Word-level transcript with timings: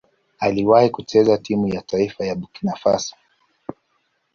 Aliwahi 0.39 0.89
kucheza 0.89 1.37
timu 1.37 1.67
ya 1.67 1.81
taifa 1.81 2.25
ya 2.25 2.35
Burkina 2.35 2.75
Faso. 2.75 3.15